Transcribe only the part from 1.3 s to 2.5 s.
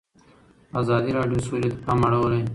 د سوله ته پام اړولی.